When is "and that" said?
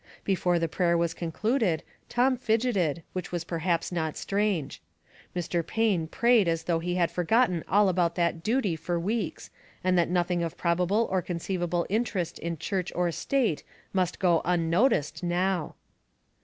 9.83-10.09